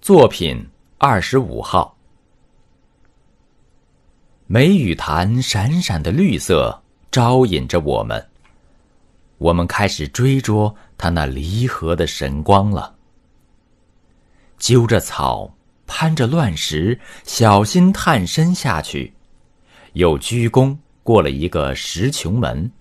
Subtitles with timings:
[0.00, 1.94] 作品二十五号。
[4.46, 8.26] 梅雨潭闪闪的绿色招引着我们，
[9.36, 12.94] 我们开始追逐它那离合的神光了。
[14.56, 15.52] 揪着草，
[15.86, 19.12] 攀着乱石，小心探身下去，
[19.92, 22.72] 又鞠躬过了一个石穹门，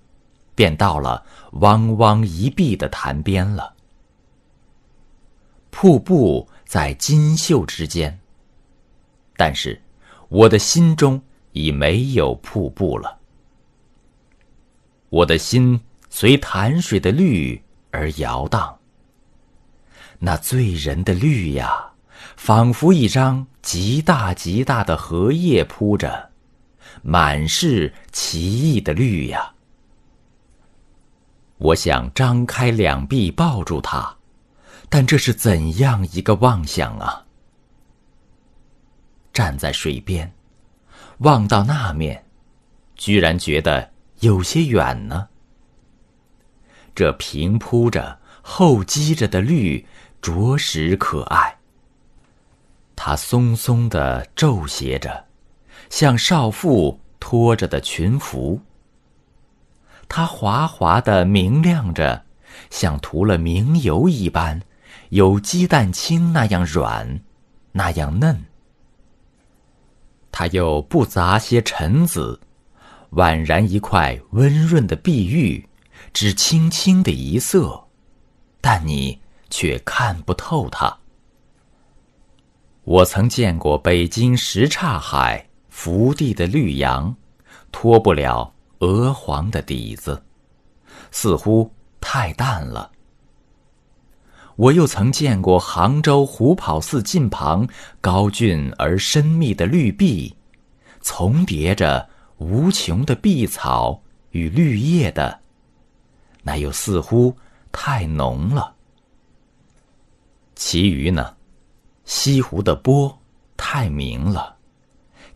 [0.56, 3.76] 便到了汪汪一碧的潭边了。
[5.70, 8.20] 瀑布在金秀之间，
[9.36, 9.82] 但是
[10.28, 11.20] 我的心中。
[11.52, 13.18] 已没有瀑布了，
[15.10, 17.60] 我的心随潭水的绿
[17.90, 18.78] 而摇荡。
[20.20, 21.92] 那醉人的绿呀，
[22.38, 26.30] 仿佛一张极大极大的荷叶铺着，
[27.02, 29.52] 满是奇异的绿呀。
[31.58, 34.16] 我想张开两臂抱住它，
[34.90, 37.26] 但这是怎样一个妄想啊！
[39.32, 40.34] 站在水边。
[41.20, 42.26] 望到那面，
[42.96, 45.28] 居然觉得有些远呢。
[46.96, 49.86] 这平铺着、厚积着的绿，
[50.22, 51.58] 着实可爱。
[52.96, 55.26] 它松松的皱斜着，
[55.90, 58.62] 像少妇拖着的裙服。
[60.08, 62.26] 它滑滑的明亮着，
[62.70, 64.62] 像涂了明油一般，
[65.10, 67.22] 有鸡蛋清那样软，
[67.72, 68.46] 那样嫩。
[70.32, 72.40] 它又不杂些尘子，
[73.12, 75.68] 宛然一块温润的碧玉，
[76.14, 77.84] 只轻轻的一色，
[78.62, 80.98] 但你却看不透它。
[82.84, 87.16] 我曾见过北京什刹海福地的绿杨，
[87.72, 90.24] 脱不了鹅黄的底子，
[91.12, 92.92] 似乎太淡了。
[94.60, 97.66] 我又曾见过杭州虎跑寺近旁
[98.02, 100.36] 高峻而深密的绿壁，
[101.00, 105.40] 重叠着无穷的碧草与绿叶的，
[106.44, 107.34] 那又似乎
[107.72, 108.76] 太浓了。
[110.56, 111.38] 其余呢，
[112.04, 113.18] 西湖的波
[113.56, 114.58] 太明了，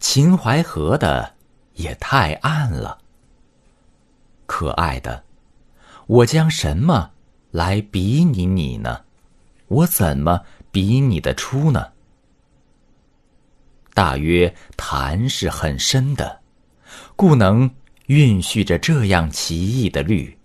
[0.02, 1.34] 秦淮河的
[1.76, 2.98] 也太暗了。
[4.46, 5.24] 可爱的，
[6.08, 7.12] 我将什么
[7.52, 9.00] 来比拟你呢？
[9.68, 10.42] 我怎么
[10.72, 11.88] 比你的出呢？
[13.94, 16.42] 大约潭是很深的，
[17.16, 17.70] 故能
[18.08, 20.38] 蕴蓄着这样奇异的绿，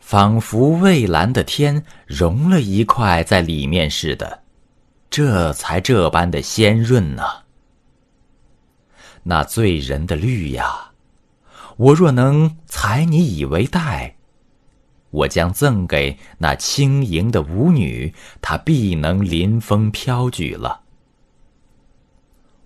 [0.00, 4.42] 仿佛蔚蓝的天融了一块在里面似的，
[5.10, 7.24] 这才这般的鲜润呢。
[9.22, 10.90] 那醉人的绿呀，
[11.76, 14.16] 我若能采你以为带。
[15.12, 20.80] 我将赠给那轻盈的舞女，她必能临风飘举了。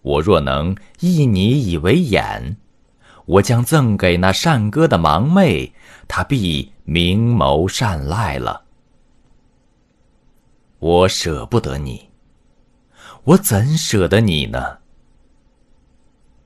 [0.02, 2.56] 我若能一你以为眼，
[3.24, 5.72] 我将赠给那善歌的盲妹，
[6.06, 8.62] 她必明眸善睐了。
[10.78, 12.10] 我舍不得你，
[13.24, 14.78] 我怎舍得你呢？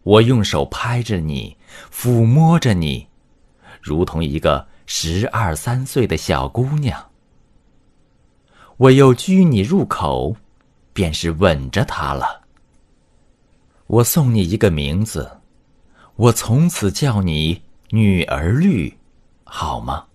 [0.02, 1.58] 我用手拍着你，
[1.92, 3.08] 抚摸着你，
[3.82, 4.66] 如同一个。
[4.92, 7.10] 十二三岁的小姑娘，
[8.76, 10.34] 我又拘你入口，
[10.92, 12.40] 便是吻着她了。
[13.86, 15.30] 我送你一个名字，
[16.16, 18.92] 我从此叫你女儿绿，
[19.44, 20.06] 好吗？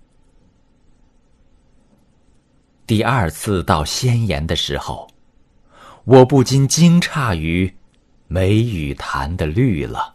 [2.85, 5.07] 第二次到仙岩的时候，
[6.03, 7.73] 我不禁惊诧于
[8.27, 10.14] 梅雨潭的绿了。